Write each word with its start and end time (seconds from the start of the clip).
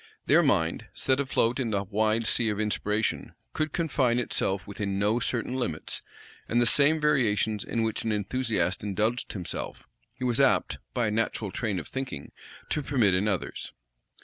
Their 0.25 0.41
mind, 0.41 0.87
set 0.95 1.19
afloat 1.19 1.59
in 1.59 1.69
the 1.69 1.83
wide 1.83 2.25
sea 2.25 2.49
of 2.49 2.59
inspiration, 2.59 3.35
could 3.53 3.71
confine 3.71 4.17
itself 4.17 4.65
within 4.65 4.97
no 4.97 5.19
certain 5.19 5.53
limits; 5.53 6.01
and 6.49 6.59
the 6.59 6.65
same 6.65 6.99
variations 6.99 7.63
in 7.63 7.83
which 7.83 8.03
an 8.03 8.11
enthusiast 8.11 8.81
indulged 8.83 9.33
himself, 9.33 9.87
he 10.15 10.23
was 10.23 10.39
apt, 10.41 10.79
by 10.95 11.05
a 11.05 11.11
natural 11.11 11.51
train 11.51 11.77
of 11.77 11.87
thinking, 11.87 12.31
to 12.69 12.81
permit 12.81 13.13
in 13.13 13.27
others. 13.27 13.73